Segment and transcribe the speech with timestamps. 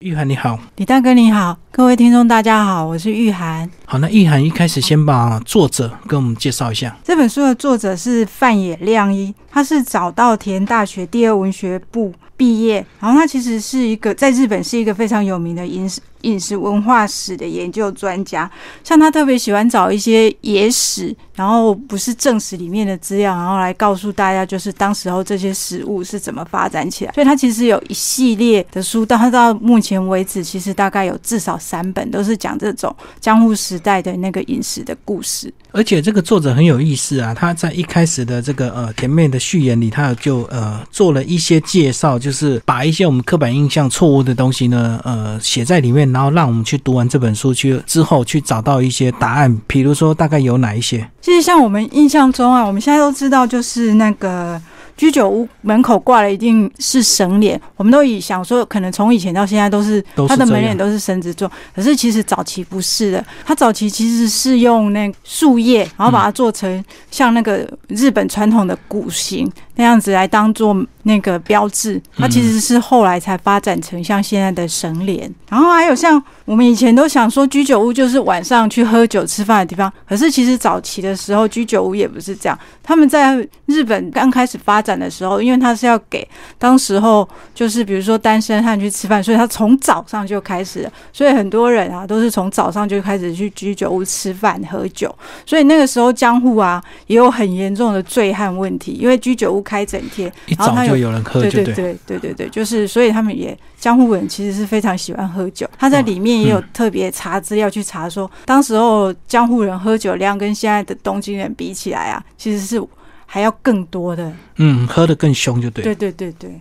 [0.00, 3.70] 玉涵你好，李大哥你好，各位听众大家好，我是玉涵。
[3.84, 6.96] 好，那玉涵一开始先把作者跟我们介绍一下。
[7.04, 18.50] 这本书的作者是范野亮一，他是早稻田大学第二文学部毕业，然后他其实是一个在日本是一个非常有名的饮食饮食文化史的研究专家。
[18.82, 27.12] 像他特别喜欢找一些野史，然后不是正史里面的资料，然后来告诉大家就是当时候这些食物是怎么发展起来。
[27.12, 35.52] 所以他其实有一系列的书，到他到目前为止，其实大概有至少三本都是讲这种江户时代的那个饮食的故事。
[35.72, 49.54] 而且这个作者很有意思啊，他在一开始的这个呃甜妹的序言里，他就呃做了一些介绍，就是把一些我们刻板印象错误的东西呢，呃写在里面，然后让我们去读完这本书去之后去找到一些答案。
[49.66, 51.06] 比如说大概有哪一些？
[51.20, 54.60] 其实像我们印象中啊，我们现在都知道就是那个。
[54.98, 70.74] 居酒屋门口挂了一定是神脸，我们都以想说，可能从以前到现在都是它的门脸都是绳子做，可是其实早期不是的，它早期其实是用那树叶，然后把它做成像那个日本传统的鼓形那样子来当做
[71.08, 75.28] 那个标志，它其实是后来才发展成像现在的神脸。
[75.48, 86.28] 然后还有像我们以前都想说居酒屋就是晚上去喝酒吃饭的地方，可是其实早期的时候居酒屋也不是这样，他们在日本刚开始发展的时候，因为他是要给
[86.58, 95.14] 当时候就是比如说单身汉去吃饭，所以他从早上就开始了，所以很多人啊都是从早上就开始去居酒屋吃饭喝酒，
[95.46, 112.82] 所以那个时候江户啊也有很严重的醉汉问题，因为居酒屋开整天，然后他有人喝，对对对对对对，就是所以他们也江户人其实是非常喜欢喝酒，他在里面也有特别查资料去查说，当时候江户人喝酒量跟现在的东京人比起来啊，其实是。
[113.30, 115.84] 还要更多的，嗯，喝的更凶就对。
[115.84, 116.58] 对对对对。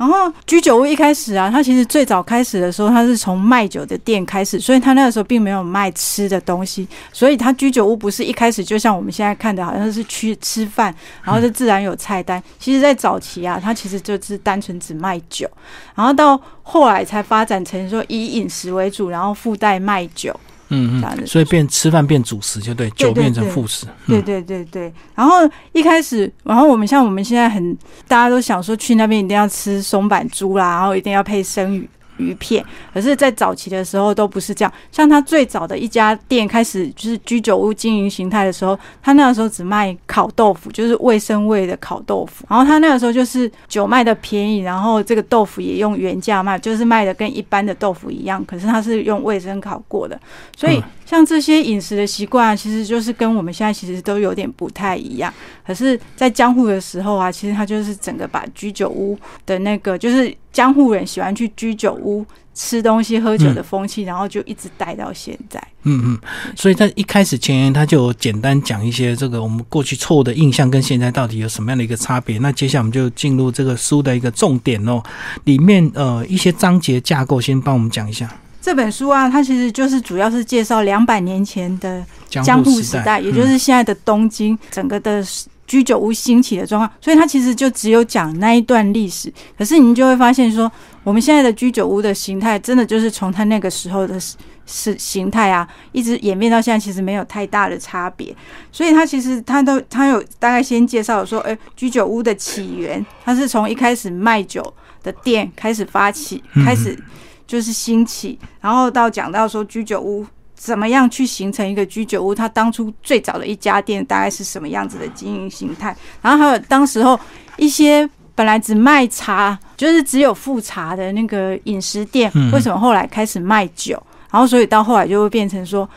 [0.00, 12.42] 然后居酒屋一开始啊，它其实最早开始的时候，它是从卖酒的店开始，所以它那个时候并没有卖吃的东西，所以它居酒屋不是一开始就像我们现在看的，好像是去吃饭，然后就自然有菜单。
[12.58, 15.46] 其实，在早期啊，它其实就是单纯只卖酒，
[15.94, 20.34] 然后到后来才发展成说以饮食为主，然后附带卖酒。
[20.70, 23.86] 嗯嗯，所以变吃饭变主食就对，酒变成副食。
[24.06, 24.92] 对对对对。
[25.14, 25.36] 然后
[25.72, 27.76] 一开始，然后我们像我们现在很
[28.08, 31.88] 大家都想说去那边一定要吃松板猪啦，然后一定要配生鱼。
[32.20, 34.70] 鱼片，可是，在早期的时候都不是这样。
[34.92, 42.44] 像他最早的一家店开始就是居酒屋经营形态的时候，他那个时候只卖烤豆腐，就是卫生味的烤豆腐。
[42.48, 48.44] 然后他那个时候就是酒卖的便宜，然后这个豆腐也用原价卖，就是卖的跟一般的豆腐一样。
[48.44, 50.20] 可是他是用卫生烤过的，
[50.56, 55.32] 所以像这些饮食的习惯，其实就是跟我们现在其实都有点不太一样。
[55.64, 59.16] 可是，在江户的时候啊，其实他就是整个把居酒屋
[59.46, 60.34] 的那个就是。
[60.52, 65.62] 江户人喜欢去居酒屋吃东西、喝酒的风气，然后就一直带到现在。
[65.84, 66.18] 嗯嗯，
[66.54, 72.38] 所以在一开始前言，他就简单讲一些这个我们过去错误的印象跟现在到底有什么样的一个差别。
[72.38, 75.02] 那接下来我们就进入这个书的一个重点哦，
[75.44, 78.28] 里面呃一些章节架构，先帮我们讲一下。
[78.60, 85.24] 这本书啊，它其实就是主要是介绍两百年前的江户时代，也就是现在的东京整个的。
[85.70, 89.32] 居酒屋兴起的状况，所以它其实就只有讲那一段历史。
[89.56, 90.68] 可是你就会发现说，
[91.02, 94.18] 我们现在的居酒屋的形态，真的就是从它那个时候的
[94.66, 98.34] 是形态啊，一直演变到现在，其实没有太大的差别。
[98.70, 104.62] 所以它其实它都它有大概先介绍说，哎，居酒屋的起源，它是从一开始卖酒
[105.02, 106.98] 的店开始发起，开始
[107.46, 110.26] 就是兴起，然后到讲到说居酒屋。
[110.54, 112.34] 怎么样去形成一个居酒屋？
[112.34, 115.96] 它当初最早的一家店大概是什么样子的经营形态？
[116.20, 117.18] 然后还有当时候
[117.56, 124.00] 一些本来只卖茶，就是只有富茶的那个饮食店，为什么后来开始卖酒？
[124.30, 125.88] 然后所以到后来就会变成说。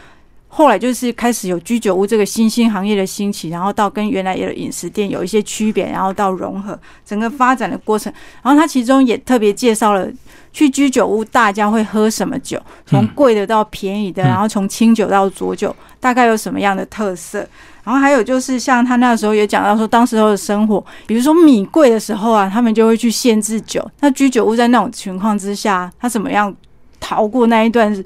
[0.55, 8.13] 后来就是开始有居酒屋这个新兴行业的兴起，然后到跟原来有饮食店有一些区别，然后到融合整个发展的过程。
[8.43, 10.07] 然后他其中也特别介绍了
[10.51, 17.43] 去居酒屋大家会喝什么酒，从贵的到便宜的，然后从清酒到浊酒，大概有什么样的特色。
[17.83, 23.85] 然后还有就是像他那时候也讲到说，当时候的生活，比如说米贵的时候啊，他们就会去限制酒。
[23.99, 26.53] 那居酒屋在那种情况之下，他怎么样
[26.99, 28.03] 逃过那一段？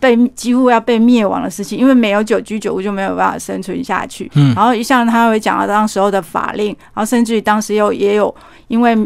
[0.00, 4.28] 被几乎要被灭亡的事情，因为没有酒居酒屋就没有办法生存下去。
[4.34, 8.34] 嗯，然后一向他会讲到当时候的法令，然后甚至于当时又也有
[8.66, 8.96] 因为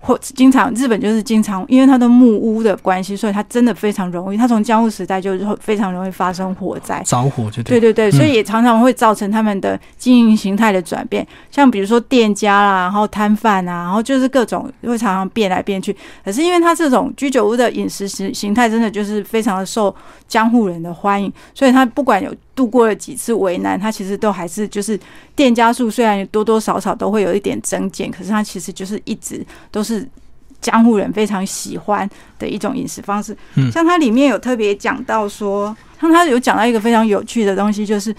[0.00, 4.36] 或经常日本就是经常，因为它的木屋的关系，所以它真的非常容易。
[4.36, 11.26] 它从江户时代就非常容易发生火灾，着火就对对对，所以也常常会造成他们的经营形态的转变。
[11.50, 15.94] 像比如说店家啦，然后摊贩啊，然后就是各种会常常变来变去。
[16.24, 19.94] 可是因为它这种居酒屋的饮食形形态，真的就是非常的受
[20.26, 24.98] 江户人的欢迎，所以它不管有度过了几次为难，他其实都还是就是
[25.34, 29.88] 店家数虽然多多少少都会有一点增减，可是他其实就是一直都是。
[29.88, 30.08] 是
[30.60, 32.06] 江户人非常喜欢
[32.38, 33.34] 的一种饮食方式。
[33.54, 38.14] 嗯，像它里面有特别讲到说，像它有讲到一个非常有趣的东西，就是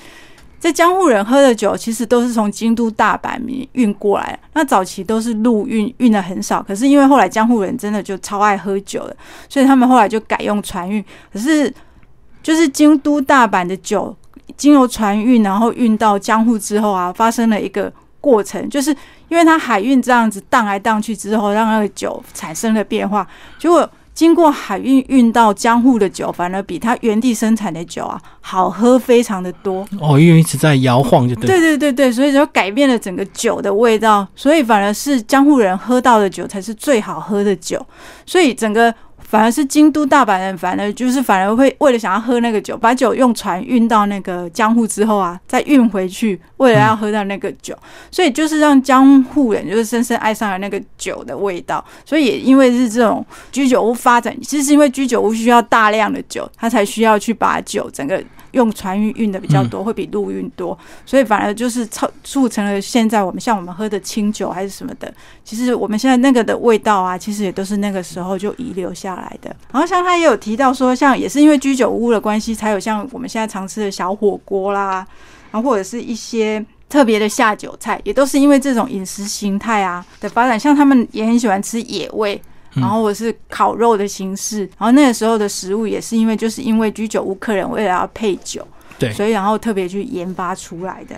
[0.58, 3.40] 在江户人喝的酒，其实都是从京都、大阪
[3.74, 4.40] 运过来。
[4.54, 6.64] 那早期都是陆运，运的很少。
[6.64, 9.16] 可是因为后来江户人真的就超爱喝酒了，
[9.48, 11.04] 所以他们后来就改用船运。
[11.32, 11.72] 可是
[12.42, 14.16] 就是京都、大阪的酒
[14.58, 17.92] 经由船运，然后运到江户之后啊，发生了一个。
[18.22, 18.94] 过程就是
[19.30, 23.26] 因为它海运这样子荡来荡去之后，让那个酒产生了变化。
[23.58, 29.88] 结果经过海运运到江户的酒，反而比它原地生产的酒啊好喝非常的多。
[30.02, 31.48] 哦，因为一直在摇晃，就对。
[31.48, 34.28] 对对对对，所以就改变了整个酒的味道。
[34.36, 37.82] 所以反而是江户人喝到的酒才是最好喝的酒。
[38.26, 38.94] 所以整个。
[39.30, 47.78] 反而是京都、大阪人，反而就是反而会为了想要喝那个酒，把酒用船运到那个江户之后啊，再运回去，为了要喝到那个酒，
[48.10, 51.86] 所以就是让江户人就是深深爱上了那个酒的味道。
[52.04, 58.20] 所以也因为是这种居酒屋发展，其实是因为居酒屋需要大量的酒，他才需要去把酒整个。
[58.52, 65.14] 用船运运的比较多，会比陆运多，所以反而就是促促成了现在我们像我们喝的清酒还是什么的，
[65.44, 69.56] 其实我们现在那个的味道啊，其实也都是那个时候就遗留下来的。
[69.72, 75.06] 然后像他也有提到说，像也是因为居酒屋的关系，才有像我们现在常吃的小火锅啦，
[75.52, 80.60] 然后或者是一些特别的下酒菜，也都是因为这种饮食形态啊的发展。
[80.60, 82.42] 像他们也很喜欢吃野味。
[82.74, 88.66] 然后我是烤肉的形式，然后那个时候的食物也是因为就是因为居酒屋客人为了要配酒，
[88.98, 91.16] 对，所以然后特别去研发出来的。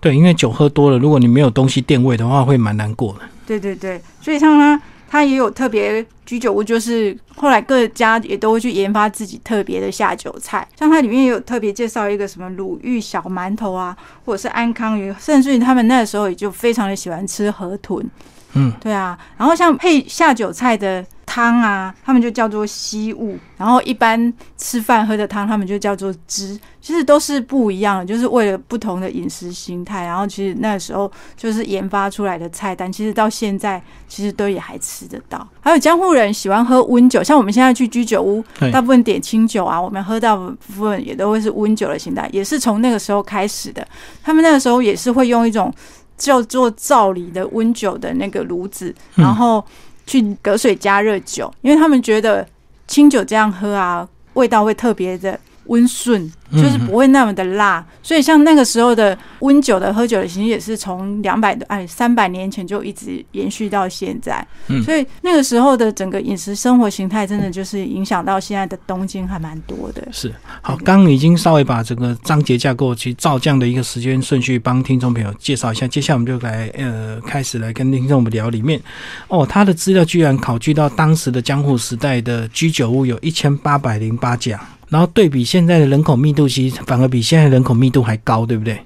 [0.00, 3.20] 对，因为酒喝多了，如果你没有东西垫位的话，会蛮难过的。
[3.46, 18.08] 对对对，所以像他，他也有特别居酒屋，就是后来各家也都会去研发自己特别的下酒菜，像它里面也有特别介绍一个什么鲁豫小馒头啊，或者是安康鱼，甚至于他们那个时候也就非常的喜欢吃河豚。
[18.54, 35.46] 嗯，对啊，然后像配下酒菜的汤啊，他们就叫做稀物，然后一般吃饭喝的汤，他们就叫做汁，其实都是不一样的，就是为了不同的饮食形态，然后其实那时候就是研发出来的菜单，其实到现在其实都也还吃得到。
[35.60, 43.86] 还有江户人喜欢喝温酒，像我们现在去居酒屋，大部分点清酒啊，我们喝到部分也都会是温酒的形态，也是从那个时候开始的。
[44.24, 45.72] 他们那个时候也是会用一种。
[46.20, 49.64] 叫做灶里的温酒的那个炉子，然后
[50.06, 52.46] 去隔水加热酒，因为他们觉得
[52.86, 56.30] 清酒这样喝啊，味道会特别的温顺。
[56.52, 64.44] 就是不会那么的辣，所以像那个时候的温酒的喝酒的形式也是从两百多哎三百年前就一直延续到现在，
[64.84, 70.04] 所以那个时候的整个饮食生活形态真的就是影响到现在的东京还蛮多的。
[70.10, 78.82] 是好，刚已经稍微把整个章节架构其实照这样的一个时间顺序帮听众朋友介绍一下，接下来我们就来呃开始来跟听众们聊里面
[79.28, 84.60] 哦，他的资料居然考据到当时的江户时代的居酒屋有一千八百零八家。
[84.90, 88.78] 然后对比现在的人口密度，其实反而比现在人口密度还高，对不对？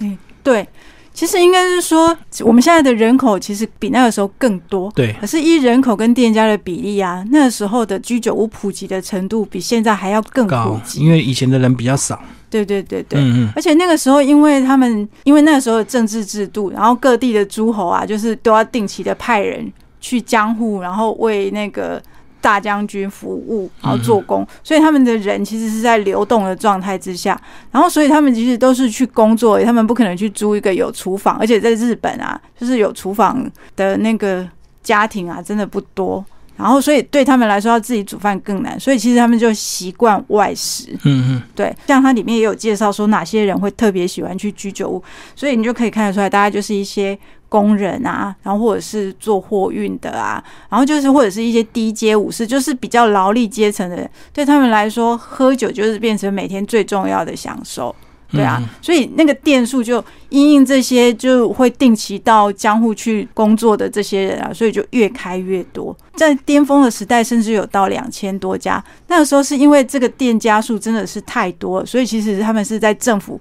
[0.00, 0.66] 嗯，对。
[1.12, 4.90] 其实应该是说，我们现在的人口其实比那个时候更多。
[4.94, 5.12] 对。
[5.20, 12.18] 可是依人口跟店家的比例啊，那个时候的居酒屋普及的程度比现在还要更普及，因为以前的人比较少。
[12.48, 13.20] 对对对对。
[13.20, 13.52] 嗯嗯。
[13.54, 19.70] 而且那个时候，因为他们因为那个时候的政治制度，然后各地的诸侯啊，就是都要定期的派人
[20.00, 22.00] 去江户，然后为那个。
[22.40, 34.48] 大将军服务，然后做工，所以他们的人其实是在流动的状态之下，然后所以他们其实都是去工作，他们不可能去租一个有厨房，而且在日本啊，就是有厨房的那个
[34.82, 36.24] 家庭啊，真的不多。
[36.56, 40.90] 然后所以对他们来说，要自己煮饭更难，所以其实他们就习惯外食。
[41.04, 45.02] 嗯嗯，对，像它里面也有介绍说哪些人会特别喜欢去居酒屋，
[45.34, 47.18] 所以你就可以看得出来，大家就是一些。
[47.50, 57.92] 工人啊，然后或者是做货运的啊，然后就是或者是一些低阶武士，就是比较劳力阶层的人，对他们来说，喝酒就是变成每天最重要的享受，
[58.30, 68.82] 对啊，所以那个店数就因应这些就会定期到江户去工作的这些人啊，所以就越开越多，在巅峰的时代，甚至有到两千多家。
[69.08, 73.40] 那个时候是因为这个店家数真的是太多，所以其实他们是在政府。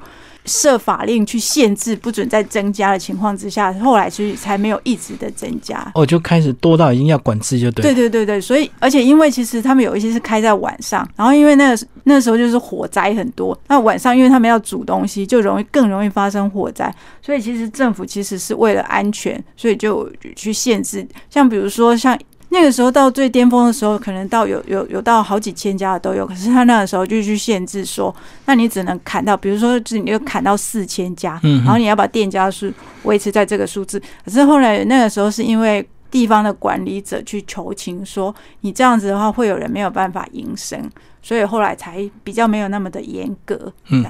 [0.50, 5.90] 设法令去限制，不准再增加的情况之下，后来所以才没有一直的增加。
[5.94, 7.84] 哦，就开始多到已经要管制，就对。
[7.84, 22.20] 对对对对，所以而且因为其实他们有一些是开在晚上，然后因为那个那时候就是火灾很多，那晚上因为他们要煮东西，就容易更容易发生火灾，所以其实政府其实是为了安全，所以就去限制，像比如说像。
[22.52, 26.26] 那个时候到最巅峰的时候，可能到有有有到好几千家的都有。
[26.26, 28.14] 可是他那个时候就去限制说，
[28.46, 32.72] 那你只能砍到，比如说，你就砍到四千家，然后你要把店家数
[33.04, 34.02] 维持在这个数字。
[34.26, 40.90] 可是后来那个时候是因为地方的管理者去求情，说你这样子的话会有人没有办法营生，
[41.22, 43.72] 所以后来才比较没有那么的严格。
[43.90, 44.04] 嗯，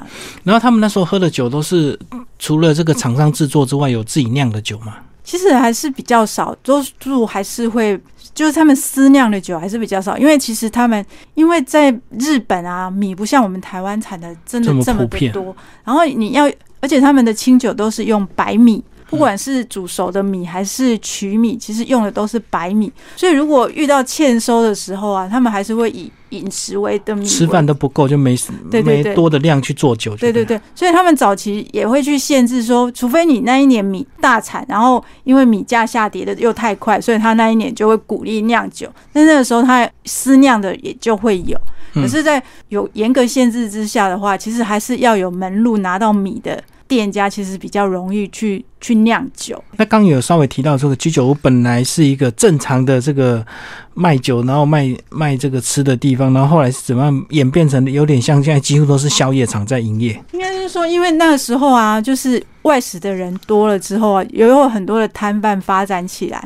[0.45, 1.99] 然后他们那时候喝的酒都是
[2.39, 4.95] 除了这个厂商制作之外，有自己酿的酒吗？
[5.25, 7.99] 其实还是比较少，多数还是会。
[8.33, 18.83] 就是他们私酿的酒还是比较少，因为其实他们因为在日本啊，米不像我们台湾产的真的这么的多，然后你要，而且他们的清酒都是用白米。
[19.09, 28.35] 不管是煮熟的米还是曲米，其实用的都是白米，所以如果遇到欠收的时候啊，他们还是会以饮食为的米，吃饭都不够就没
[28.69, 30.15] 对没多的量去做酒。
[30.15, 38.87] 对对对，所以他们早期也会去限制说，除非你那一年米大产，然后因为米价下跌的又太快，所以他那一年就会鼓励酿酒。
[39.13, 41.59] 那那个时候他私酿的也就会有，
[41.93, 46.63] 可是，在有严格限制之下的话，其实还是要有门路拿到米的。
[46.89, 49.63] 店家其实比较容易去去酿酒。
[49.77, 53.45] 那刚有稍微提到这个居酒屋本来是一个正常的这个
[53.93, 60.19] 卖酒，然后卖卖这个吃的地方，然后后来是怎么样演变成有点像现在几乎都是宵夜场在营业？
[60.33, 66.37] 应该是说，因为那个时候啊，就是外食的人多了之后啊，也有很多的摊贩发展起来，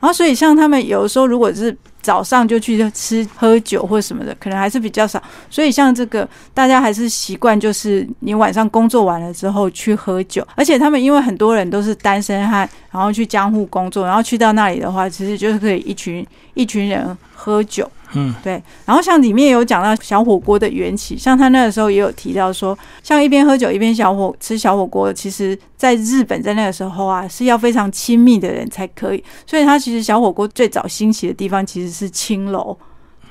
[0.00, 1.74] 然后所以像他们有的时候如果是。
[2.02, 5.22] 早上就去吃喝酒或什么的，可能还是比较少。
[5.48, 10.46] 所以像这个，大家还是习惯就是你晚上工作完了之后去喝酒。
[10.54, 17.90] 而且他们因为很多人都是单身汉，然后去江户工作，然后去到那里的话，其实就是可以一群一群人喝酒。
[18.14, 18.62] 嗯，对。
[18.84, 29.24] 然后像里面有讲到小火锅的缘起，像他那个时候也有提到说，像一边喝酒一边小火吃小火锅，其实在日本在那个时候啊是要非常亲密的人才可以。
[29.46, 32.76] 所以他其实小火锅最早兴起的地方其实是青楼。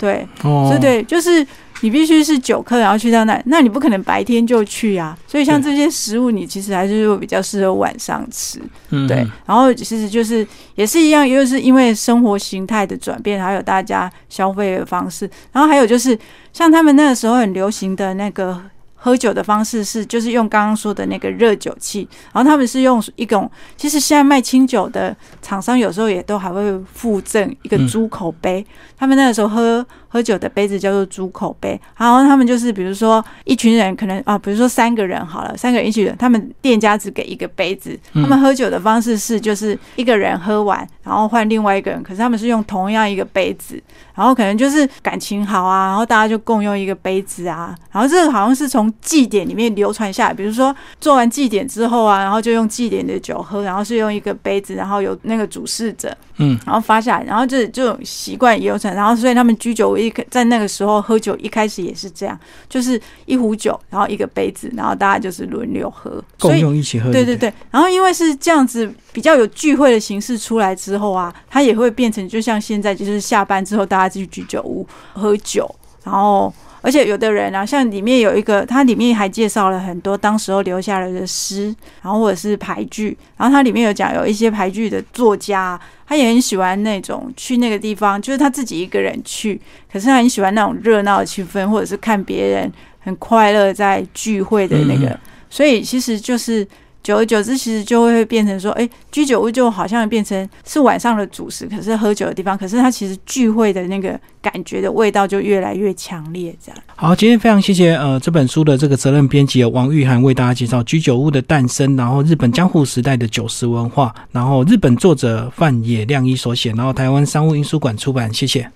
[0.02, 1.46] 对，所以对，就是
[1.82, 5.16] 你必须是酒客，然后去到那，那你不可能白天就去啊。
[5.28, 8.60] 所以像这些食物，你其实还是比较适合晚上吃。
[9.08, 16.18] 对，然后其实就是也是一样，又是因为生活形态的转变，还有大家消费的方式，然后还有就是
[16.52, 18.60] 像他们那个时候很流行的那个。
[19.04, 28.64] 喝酒的方式是，就是用刚刚说的那个热酒器，然后他们是用一种，其实现在卖清酒的厂商有时候也都还会附赠一个猪口杯，
[28.98, 29.86] 他们那个时候喝。
[30.14, 43.82] 喝酒的杯子叫做猪口杯，然后他们就是比如说一群人可能啊，比如说三个人好了，三个人一起人，他们店家只给一个杯子，他们喝酒的方式是就是一个人喝完，然后换另外一个人，可是他们是用同样一个杯子，
[44.14, 59.92] 然后可能就是感情好啊，然后大家就共用一个杯子啊，然后这个好像是从祭典里面流传下来，比如说做完祭典之后啊，然后就用祭典的酒喝，然后是用一个杯子，然后有那个主事者，嗯，然后发下来，然后这这种习惯也有传，然后所以他们居酒。
[60.02, 67.12] 一在那个时候喝酒，一开始也是这样，就是一壶酒，然后一个杯子，然后大家就是轮流喝，共用一起喝。
[67.12, 67.54] 对对对。
[67.70, 75.70] 然后因为是这样子，比较有聚会的形式出来之后啊，它也会变成就像现在，就是下班之后大家去居酒屋喝酒，
[76.04, 76.52] 然后。
[76.82, 89.60] 而且有的人啊，像里面有一个，它里面还介绍了很多当时候留下来的诗，然后或者是牌剧，然后它里面有讲有一些牌剧的作家，他也很喜欢那种去那个地方，就是他自己一个人去，
[89.92, 95.20] 可是他很喜欢那种热闹的气氛，或者是看别人很快乐在聚会的那个，
[95.50, 96.68] 所以其实就是。
[97.04, 106.56] 久而久之，其实就会变成说，哎，居酒屋就好像变成是晚上的主食，可是喝酒的地方，可是它其实聚会的那个感觉的味道就越来越强烈。
[106.64, 106.82] 这样。
[106.96, 118.70] 好，今天非常谢谢呃这本书的这个责任编辑王玉涵为大家介绍居酒屋的诞生，然后日本江户时代的酒食文化，然后日本作者范野亮一所写，然后台湾商务印书馆出版，谢谢。